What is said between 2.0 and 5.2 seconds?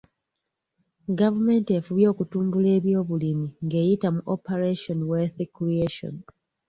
okutumbula ebyobulimi ng'eyita mu Operation